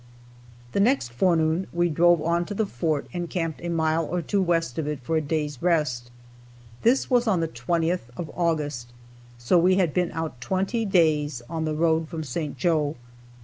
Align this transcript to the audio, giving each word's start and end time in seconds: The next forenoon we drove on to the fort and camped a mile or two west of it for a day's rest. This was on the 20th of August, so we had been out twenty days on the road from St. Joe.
The 0.71 0.79
next 0.79 1.09
forenoon 1.11 1.67
we 1.71 1.87
drove 1.87 2.23
on 2.23 2.43
to 2.45 2.55
the 2.55 2.65
fort 2.65 3.05
and 3.13 3.29
camped 3.29 3.61
a 3.63 3.69
mile 3.69 4.03
or 4.03 4.23
two 4.23 4.41
west 4.41 4.79
of 4.79 4.87
it 4.87 4.99
for 5.01 5.15
a 5.15 5.21
day's 5.21 5.61
rest. 5.61 6.09
This 6.81 7.07
was 7.07 7.27
on 7.27 7.39
the 7.39 7.47
20th 7.47 8.09
of 8.17 8.31
August, 8.33 8.93
so 9.37 9.59
we 9.59 9.75
had 9.75 9.93
been 9.93 10.11
out 10.13 10.41
twenty 10.41 10.85
days 10.85 11.43
on 11.47 11.65
the 11.65 11.75
road 11.75 12.09
from 12.09 12.23
St. 12.23 12.57
Joe. 12.57 12.95